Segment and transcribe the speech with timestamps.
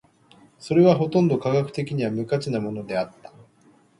[0.57, 3.31] それはほとんど科学的には無価値なものであった。